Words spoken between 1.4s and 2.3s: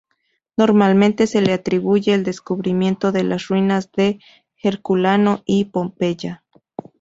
le atribuye el